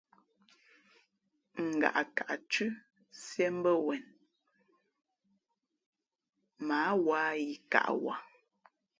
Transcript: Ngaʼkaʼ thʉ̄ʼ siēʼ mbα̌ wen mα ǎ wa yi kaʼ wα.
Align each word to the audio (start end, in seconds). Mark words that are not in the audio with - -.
Ngaʼkaʼ 1.77 2.29
thʉ̄ʼ 2.51 2.71
siēʼ 3.23 3.51
mbα̌ 3.57 3.73
wen 3.85 4.03
mα 6.67 6.77
ǎ 6.89 6.93
wa 7.05 7.19
yi 7.45 7.55
kaʼ 7.71 7.89
wα. 8.03 8.15